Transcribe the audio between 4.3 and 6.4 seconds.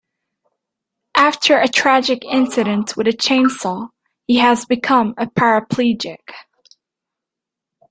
has become a paraplegic.